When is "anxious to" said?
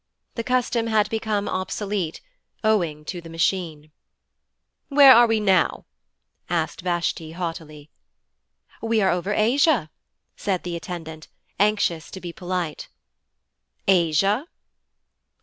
11.59-12.19